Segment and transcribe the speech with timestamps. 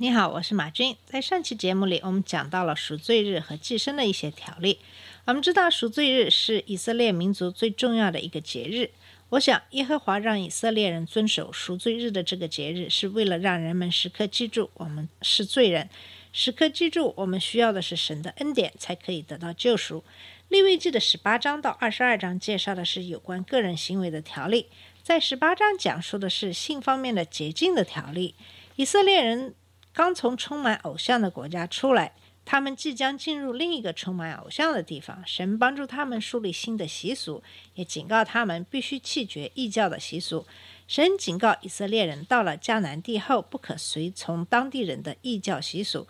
[0.00, 0.96] 你好，我是马军。
[1.06, 4.78] 在上期节目里，我们讲到了赎罪日和祭牲的一些条例。
[5.24, 8.90] 我们知道赎罪日是以色列民族最重要的一个节日。
[9.30, 15.90] 我想，耶和华让以色列人遵守赎罪日的这个节日，是为了让人们时刻记住我们是罪人，
[16.32, 20.04] 时刻记住我们需要的是神的恩典，才可以得到救赎。
[20.46, 24.68] 利未记的十八章到二十二章介绍的是有关个人行为的条例，
[25.02, 28.36] 在十八章讲述的是性方面的洁净的条例。
[28.76, 29.54] 以色列人
[29.98, 32.12] 刚从充满偶像的国家出来，
[32.44, 35.24] 他们即将进入另一个充满偶像的地方。
[35.26, 37.42] 神帮助他们树立新的习俗，
[37.74, 40.46] 也警告他们必须弃绝异教的习俗。
[40.86, 46.06] 神警告以色列人，到了迦南地后，不可随从当地人的异教习俗。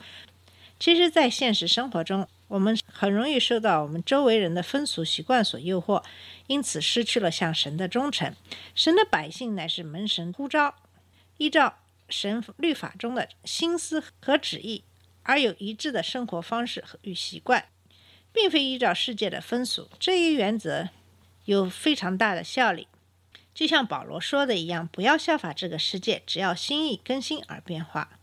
[0.79, 6.05] 其实，在现实生活中，我们很容易受到我们周围人的风俗习惯所诱惑，
[6.47, 8.35] 因此失去了向神的忠诚。
[8.75, 10.75] 神的百姓乃是门神呼召，
[11.39, 14.85] 依照神律法中的心思和旨意，
[15.23, 17.67] 而有一致的生活方式和与习惯，
[18.33, 19.89] 并非依照世界的风俗。
[19.99, 20.89] 这一原则
[21.45, 22.89] 有非常大的效力。
[23.55, 28.19] 就像保罗说的一样，不要效法这个世界，只要心意更新而变化。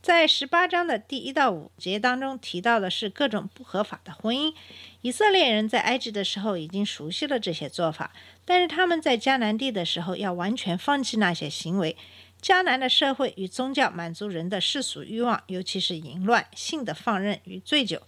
[0.00, 4.54] 在十八章的第一到五节当中提到的是各种不合法的婚姻。
[5.02, 8.14] 以色列人在埃及的时候已经熟悉了这些做法，
[8.46, 11.96] 但是他们在迦南地的时候要完全放弃那些行为。
[12.42, 18.02] 迦南的社会与宗教满足人的世俗欲望，尤其是淫乱、性的放任与醉酒。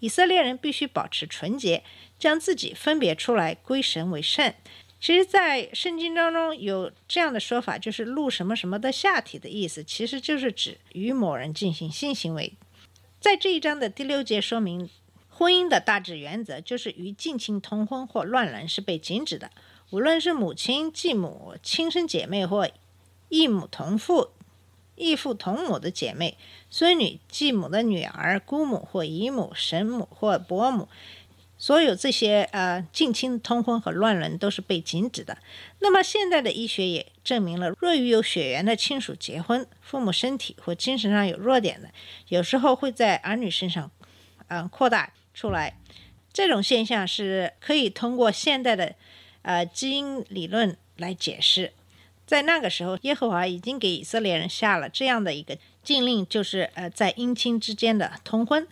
[0.00, 1.84] 以色列人必须保持纯洁，
[2.18, 4.52] 将自己分别出来归神为圣。
[5.00, 12.52] 其实，在圣经当中有这样的说法，就是“露什么什么的下体”的意思，其实就是指与某人进行性行为。
[13.20, 14.90] 在这一章的第六节说明，
[15.28, 19.50] 婚姻的大致原则就是与近亲通婚或乱伦是被禁止的，
[19.90, 22.68] 无论是母亲、继母、亲生姐妹或
[23.32, 24.28] 异母同父、
[24.94, 26.36] 异父同母的姐妹、
[26.68, 30.86] 孙女、继母的女儿、姑母或姨母、婶母或伯母。
[31.56, 35.38] 所有这些呃近亲通婚和乱伦都是被禁止的。
[35.78, 41.88] 那么现在的医学也证明了，若与有血缘的亲属结婚，父母身体或精神上有弱点的，
[42.28, 43.90] 有时候会在儿女身上，
[44.48, 45.78] 嗯、扩大出来。
[46.34, 48.94] 这种现象是可以通过现代的
[49.40, 51.72] 呃基因理论来解释。
[52.32, 58.66] 在那个时候，耶和华已经给以色列人下了这样的一个禁令，就是呃在姻亲之间的通婚。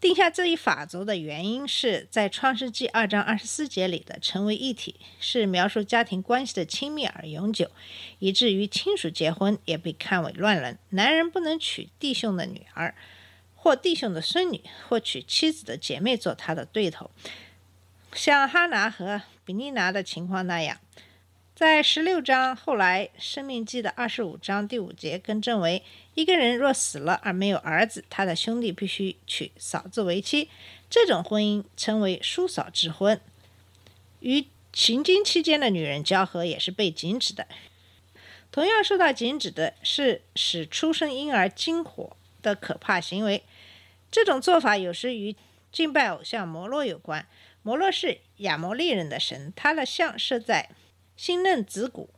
[0.00, 7.70] 定下这一法则的原因是在创世纪二章二十四节里的“成为一体”，是描述家庭关系的亲密而永久，
[8.20, 10.78] 以至于亲属结婚也被看为乱伦。
[10.88, 12.94] 男人不能娶弟兄的女儿，
[13.54, 17.10] 或弟兄的孙女，或娶妻子的姐妹做他的对头，
[18.14, 20.78] 像哈拿和比利拿的情况那样。
[21.54, 25.84] 在十六章后来，《生命记》的二十五章第五节更正为：
[26.14, 30.50] 一个人若死了而没有儿子，他的兄弟必须娶嫂子为妻。
[30.90, 33.20] 这种婚姻称为叔嫂之婚。
[34.18, 37.46] 与行经期间的女人交合也是被禁止的。
[38.50, 43.44] 同样受到禁止的是使出生婴儿惊火的可怕行为。
[44.10, 45.36] 这种做法有时与
[45.70, 47.24] 敬拜偶像摩洛有关。
[47.62, 50.70] 摩洛是亚摩利人的神，他的像设在
[51.16, 52.10] 新嫩子骨。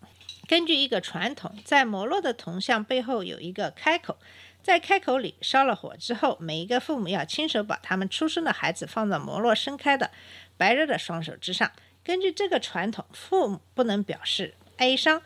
[0.48, 4.16] 根据一个传统，在摩洛的铜像背后有一个开口，
[4.62, 10.10] 在开口里烧了火之后，每一个父母要亲手把他们出生的孩子放在摩洛伸开的
[10.56, 11.72] 白热的双手之上。
[12.04, 15.20] 根据这个传统，父母不能表示哀伤，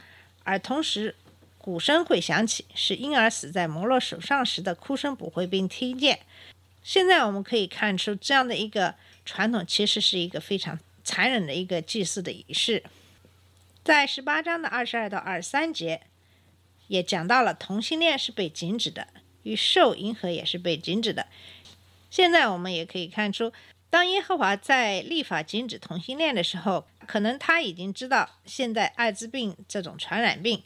[0.45, 1.15] 而同时
[1.59, 6.21] 鼓声会响起，使婴儿死在摩洛手上时的哭声不会被听见。
[6.83, 8.95] 现在我们可以看出，这样的一个
[9.27, 12.83] 传统其实是一个非常残忍的一个祭祀的仪式。
[13.83, 16.03] 在十八章的二十二到二十三节，
[16.89, 19.09] 也讲到了同性恋是被禁止的，
[19.43, 21.27] 与兽迎合也是被禁止的。
[22.11, 23.53] 现在我们也可以看出，
[23.89, 30.63] 当耶和华在立法禁止同性恋的时候，可能他已经知道现在艾滋病这种传染病，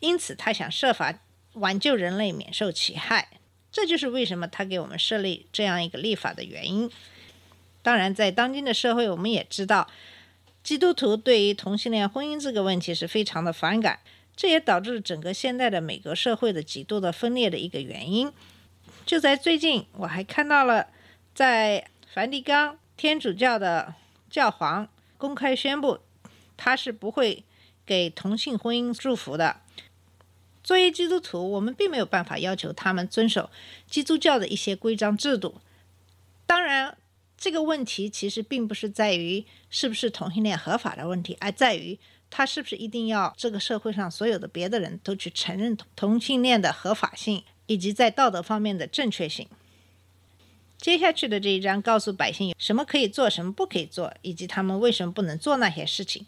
[0.00, 1.20] 因此他想设法
[1.52, 3.28] 挽救人类免受其害。
[3.70, 6.90] 这就是为什么他给我们设立这样一个立法的原因。
[7.80, 9.88] 当然，在当今的社会，我们也知道。
[10.64, 14.00] 基督徒对于同性恋婚姻这个问题是非常的反感，
[14.34, 18.32] 这也导致整个现代的美国社会的极度的分裂的一个原因。
[19.04, 20.88] 就在最近，我还看到了
[21.34, 23.94] 在梵蒂冈天主教的
[24.30, 24.88] 教皇
[25.18, 25.98] 公开宣布，
[26.56, 27.44] 他是不会
[27.84, 29.60] 给同性婚姻祝福的。
[30.62, 33.50] 作为基督徒，我们并没有办法要求他们遵守
[33.86, 35.60] 基督教的一些规章制度。
[36.46, 36.96] 当然，
[37.44, 41.98] 这个问题其实并不是在于是不是同性恋合法的问题，而在于
[42.30, 49.46] 他是不是一定要这个社会上所有的别的人都去承认同性恋的合法性以及在道德方面的正确性。
[50.78, 56.24] 接下去的这一章告诉百姓什么可以做，什么不可以做，以及他们为什么不能做那些事情。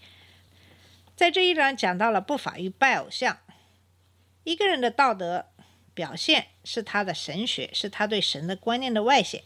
[1.17, 3.39] 在这一章讲到了不法与拜偶像。
[4.45, 5.47] 一个人的道德
[5.95, 9.43] 表现是他的神学，是他对神的观念的外显。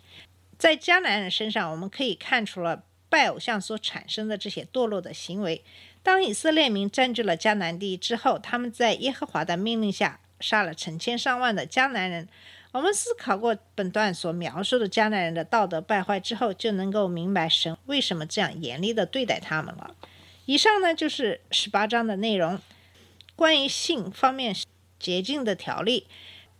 [0.60, 5.64] 在迦南人身上，我们可以看出了拜偶像所产生的这些堕落的行为。
[6.02, 12.28] 当以色列民占据了迦南地之后，他们在耶和华的命令下杀了成千上万的迦南人。
[12.72, 19.96] 我们思考过本段所描述的迦南人的道德败坏之后，就能够明白神为什么这样严厉地对待他们了。
[20.44, 22.60] 以上呢就是十八章的内容，
[23.34, 24.54] 关于性方面。
[24.98, 26.06] 洁净的条例，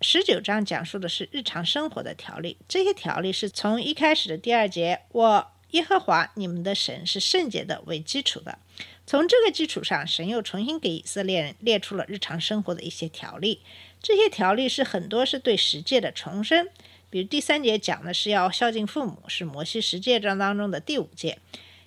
[0.02, 2.56] 十九章讲述的是日常生活的条例。
[2.66, 8.58] 这些条例是从一开始的第二节“我耶和华你们的神是圣洁的”为基础的。
[9.06, 13.60] 从这个基础上，神又重新给以色列人列出了日常生活的一些条例。
[14.00, 16.70] 这些条例是很多是对十诫的重申。
[17.10, 21.36] 比如第三节讲的是要孝敬父母，是摩西十诫章当中的第五诫；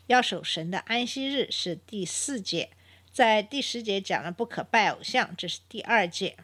[0.05, 2.69] 要守神的安息日是第四诫。
[3.11, 6.35] 在第十节讲了不可拜偶像，这是第二诫；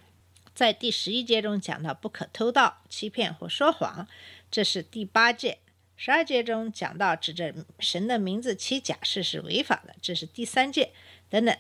[0.60, 4.06] 在第十一节中讲到不可偷盗、欺骗或说谎，
[4.52, 5.60] 这是第八戒；
[5.96, 10.92] 十二节中讲到指着神的名字起假誓是违法的，这是第三戒
[11.30, 11.58] 等等。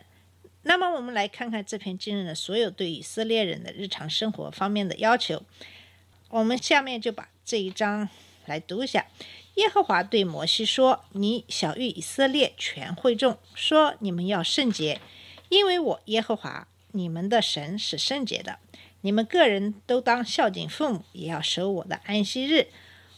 [0.64, 5.44] 那么我们来看看这篇经文的所有对以色列人的日常生活方面的要求。
[6.28, 8.10] 我们下面就把这一章
[8.48, 9.06] 来读一下。
[9.56, 15.00] 耶和华对摩西说：“你小谕以色列全会众说：你们要圣洁，
[15.48, 18.60] 因为我耶和华你们的神是圣洁的。
[19.02, 22.68] 你们个人都当孝敬父母，也要守我的安息日。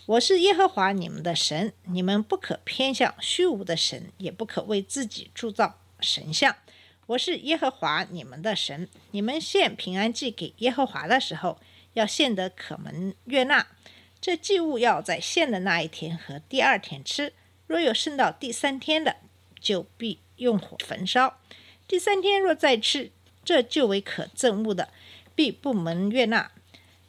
[0.05, 6.55] 我是耶和华你们的神，你们不可偏向虚无的神，也不可为自己铸造神像。
[7.07, 8.87] 我是耶和华你们的神。
[9.11, 11.59] 你们献平安祭给耶和华的时候，
[11.93, 13.67] 要献得可蒙悦纳。”
[14.21, 17.33] 这祭物要在献的那一天和第二天吃，
[17.65, 19.15] 若有剩到第三天的，
[19.59, 21.39] 就必用火焚烧。
[21.87, 23.11] 第三天若再吃，
[23.43, 24.89] 这就为可憎物的，
[25.35, 26.51] 必不蒙悦纳。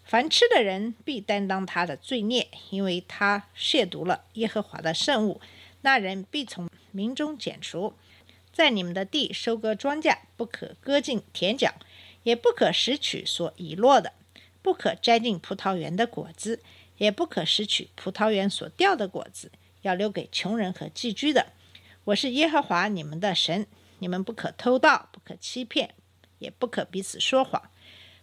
[0.04, 5.40] 凡吃的人必担当他的罪孽，因为他亵渎了耶和华的圣物。
[5.82, 7.94] 那人必从民中剪除，
[8.52, 11.74] 在你们的地收割庄稼，不可割尽田角，
[12.22, 14.12] 也不可拾取所遗落的，
[14.60, 16.60] 不可摘尽葡萄园的果子。
[16.98, 21.48] 也不可拾取葡萄园所掉的果子，要留给穷人和寄居的。
[22.04, 23.66] 我是耶和华你们的神，
[23.98, 25.94] 你们不可偷盗，不可欺骗，
[26.38, 27.70] 也不可彼此说谎，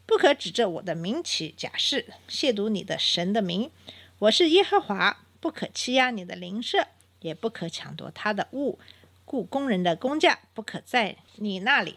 [0.09, 3.69] 不可指着我的名起假誓，亵渎你的神的名。
[4.17, 6.87] 我是耶和华，不可欺压你的邻舍，
[7.19, 8.79] 也不可抢夺他的物，
[9.25, 11.95] 雇工人的工价不可在你那里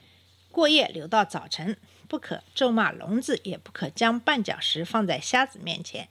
[0.51, 6.11] 过夜留到早晨，不可咒骂聋子，也不可将绊脚石放在瞎子面前。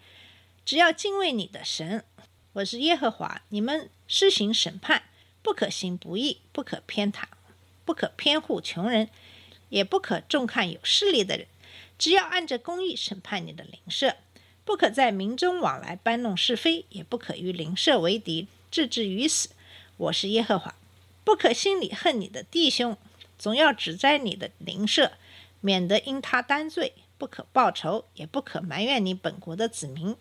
[0.66, 2.04] 只要敬畏你的神，
[2.54, 3.44] 我是耶和华。
[3.50, 5.04] 你们施行审判，
[5.44, 7.26] 不可行不义，不可偏袒，
[7.86, 9.08] 不可偏护穷人，
[9.70, 11.46] 也不可重看有势力的人。
[12.02, 14.16] 只要按着公义审判你的邻舍，
[14.66, 19.50] 不可在民中往来搬弄是非，也不可与邻舍为敌，置之于死。
[19.98, 20.74] 我是耶和华。
[21.24, 22.98] 不可心里恨你的弟兄，
[23.38, 25.12] 总要指摘你的邻舍，
[25.60, 26.94] 免得因他担罪。
[27.20, 30.16] 不可报仇，也不可埋怨你本国的子民。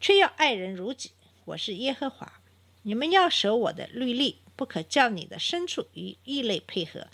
[0.00, 1.12] 却要爱人如己。
[1.44, 2.40] 我是耶和华，
[2.82, 7.06] 你们要守我的律例，不可叫你的牲畜与异类配合，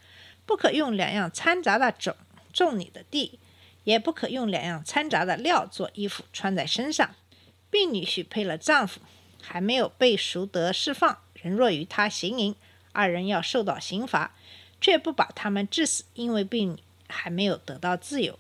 [0.47, 2.17] 不可用两样掺杂的种
[2.55, 3.39] 种你的地，
[3.85, 7.15] 也不可用两样掺杂的料做衣服穿在身上。
[7.71, 9.01] 婢女许配了丈夫，
[9.41, 12.55] 还没有被赎得释放，人若与他行淫，
[12.93, 14.35] 二人要受到刑罚，
[14.81, 18.39] 却不把他们致死，因为婢女还没有得到自由。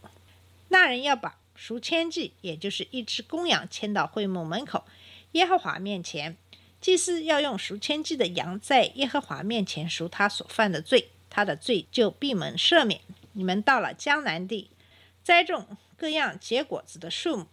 [0.68, 1.38] 那人要把。
[1.54, 4.84] 赎千祭，也就是一只公羊牵到会幕门口，
[5.32, 6.36] 耶和华面前，
[6.80, 13.02] 祭司要用赎千祭的羊在耶和华面前赎他所犯的罪，他的罪就闭门赦免。
[13.34, 14.70] 你们到了江南地，
[15.22, 17.46] 栽种各样结果子的树木，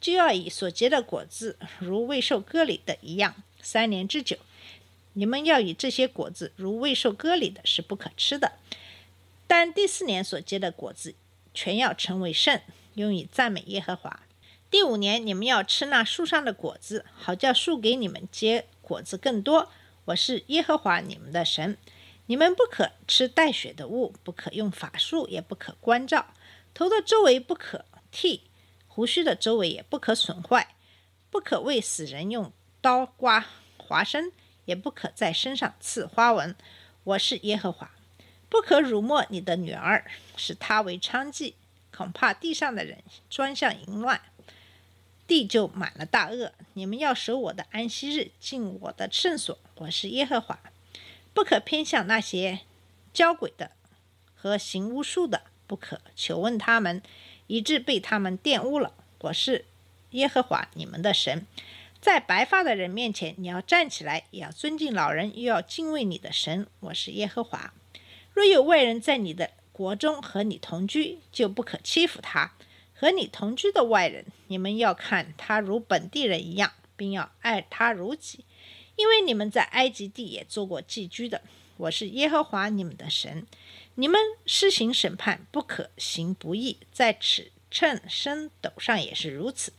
[0.00, 4.36] 就要以所结的果子如未受割礼的一样，三年之久。
[5.14, 8.52] 你们要以这些果子如未受割礼的，是不可吃的。
[9.46, 11.14] 但第四年所结的果子，
[11.52, 12.60] 全要成为圣。
[12.94, 14.20] 用以赞美耶和华，
[14.68, 19.70] 第五年，你们要吃那树上的果子，好叫树给你们结果子更多。
[20.06, 21.78] 我是耶和华你们的神。
[22.26, 26.26] 你们不可吃带血的物，不可用法术，也不可关照。
[26.72, 28.44] 头的周围不可剃，
[28.88, 30.74] 胡须的周围也不可损坏。
[31.30, 33.46] 不可为死人用刀刮
[33.76, 34.32] 划身，
[34.64, 36.56] 也不可在身上刺花纹。
[37.04, 37.92] 我是耶和华。
[38.48, 41.54] 不可辱没你的女儿，使她为娼妓，
[41.96, 42.98] 恐怕地上的人
[43.28, 44.20] 专向淫乱，
[45.28, 46.52] 地就满了大恶。
[46.72, 49.56] 你们要守我的安息日，进我的圣所。
[49.76, 50.58] 我是耶和华。
[51.32, 52.62] 不可偏向那些
[53.14, 53.70] 交鬼的
[54.34, 57.00] 和行巫术的，不可求问他们，
[57.46, 58.92] 以致被他们玷污了。
[59.20, 59.66] 我是
[60.10, 61.46] 耶和华你们的神。
[62.00, 66.66] 在白发的人面前，你要站起来，也要尊敬老人，又要敬畏你的神。
[66.80, 67.72] 我是耶和华。
[68.34, 72.54] 若有外人在你的国中和你同居，就不可欺负他。
[72.92, 78.44] 和你同居的外人，你们要看他如本地人一样，并要爱他如己。
[78.96, 81.40] 因为你们在埃及地也做过寄居的，
[81.80, 83.46] 我是耶和华你们的神。
[83.94, 89.72] 你们施行审判，不可行不义，在尺秤升斗上也是如此，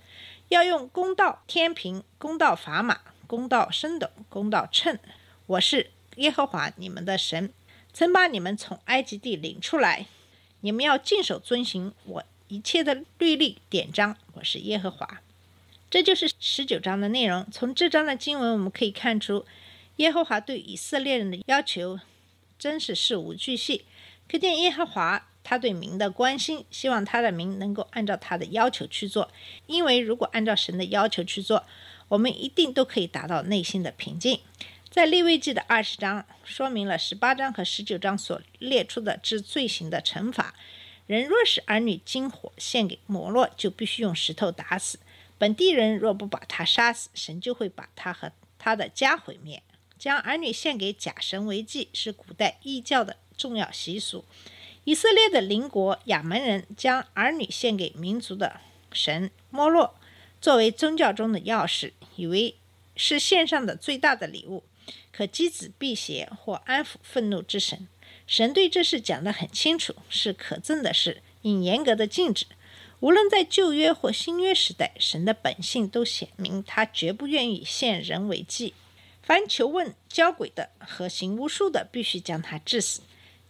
[0.50, 4.98] 要用公道天平、公道砝码、公道升斗、公道秤。
[5.46, 7.53] 我是耶和华你们的神，
[7.93, 10.08] 曾把你们从埃及地领出来，
[10.62, 14.17] 你们要尽守遵行我一切的律例典章。
[14.34, 15.22] 我是耶和华。
[15.91, 17.46] 这就是十九章的内容。
[17.51, 19.46] 从这章的经文，我们可以看出，
[20.01, 22.00] 耶和华对以色列人的要求
[22.58, 23.86] 真是事无巨细。
[24.27, 29.29] 可见耶和华他对民的关心，希望他的民能够按照他的要求去做。
[29.67, 31.67] 因为如果按照神的要求去做，
[32.08, 34.39] 我们一定都可以达到内心的平静。
[34.89, 40.55] 在利未记的二十章说明了十八章和十九章所列出的治罪行的惩罚。
[41.05, 44.98] 人若是儿女金火献给摩洛，就必须用石头打死。
[45.38, 49.62] 本地人若不把他杀死，神就会把他和他的家毁灭。
[50.01, 54.25] 将儿女献给假神为祭，是古代异教的重要习俗。
[54.84, 59.93] 以色列的邻国亚门人将儿女献给民族的神摩洛，
[60.41, 62.55] 作为宗教中的钥匙，以为
[62.96, 64.63] 是献上的最大的礼物，
[65.12, 67.88] 可击子辟邪或安抚愤怒之神。
[68.25, 72.48] 神对这事讲得很清楚，是可憎的事，应严格的禁止。
[73.01, 78.74] 无论在旧约或新约时代，神的本性都显明，他绝不愿意献人为祭。
[79.23, 83.01] 凡求问交鬼的和行巫术的，必须将他治死；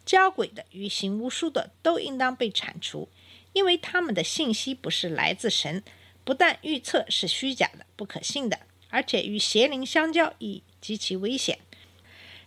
[0.05, 3.07] 交鬼的与行巫术的都应当被铲除，
[3.53, 5.81] 因为他们的信息不是来自神，
[6.23, 8.59] 不但预测是虚假的、不可信的，
[8.89, 11.59] 而且与邪灵相交亦极其危险。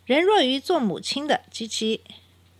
[0.05, 2.03] 人若与做母亲的及其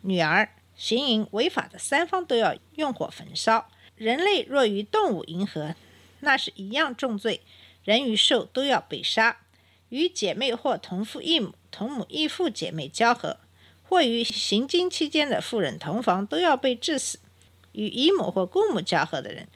[0.01, 3.71] 女儿行淫违法的，三方都要用火焚烧。
[3.97, 5.77] 人类若与动物迎合，
[6.21, 7.43] 那是一样重罪。
[7.85, 9.43] 人与兽都要被杀。
[9.89, 13.39] 与姐妹或同父异母、同母异父姐妹交合，
[13.83, 17.19] 或与行经期间的妇人同房，都要被致死。
[17.73, 19.49] 与姨母或姑母交合的人，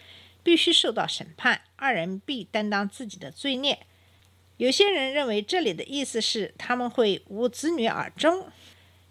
[0.43, 3.87] 必须受到审判，二人必担当自己的罪孽。
[4.57, 8.49] 有些人认为这里的意思是他们会无子女而终。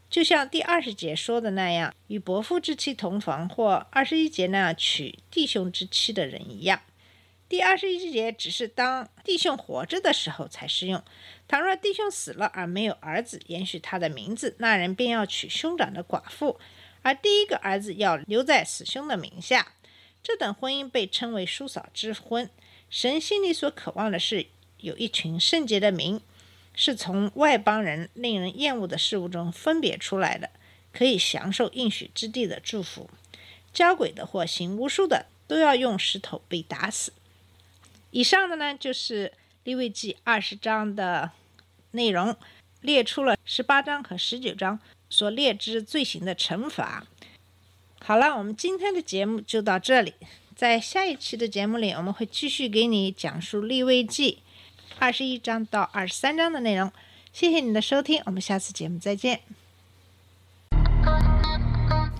[0.09, 6.81] 就像第二十节说的那样，与伯父之妻同房，或二十一节那样娶弟兄之妻的人一样。
[7.49, 11.01] 第二十一节只是当弟兄活着的时候才适用。
[11.47, 16.59] 倘若弟兄死了而没有儿子延续他的名字，那人便要娶兄长的寡妇，
[17.01, 19.73] 而第一个儿子要留在死兄的名下。
[20.21, 22.49] 这等婚姻被称为叔嫂之婚。
[22.89, 24.47] 神心里所渴望的是
[24.79, 26.21] 有一群圣洁的民。
[26.79, 30.51] 是从外邦人令人厌恶的事物中分别出来的，
[30.93, 33.09] 可以享受应许之地的祝福。
[33.73, 37.13] 交鬼的或行巫术的，都要用石头被打死。
[38.11, 39.31] 以上的呢，就是
[39.63, 41.31] 立位记二十章的
[41.91, 42.35] 内容，
[42.81, 47.05] 列出了十八章和十九章所列之罪行的惩罚。
[47.99, 50.13] 好了，我们今天的节目就到这里，
[50.55, 54.39] 在下一期的节目里，我们会继续给你讲述立位记。
[54.99, 56.91] 二十一章到二十三章的内容，
[57.33, 59.41] 谢谢你的收听，我们下次节目再见。